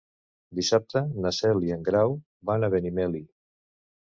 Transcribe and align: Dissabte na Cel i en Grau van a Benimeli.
Dissabte 0.59 1.03
na 1.25 1.31
Cel 1.39 1.61
i 1.67 1.75
en 1.77 1.83
Grau 1.91 2.17
van 2.53 2.67
a 2.67 2.71
Benimeli. 2.77 3.23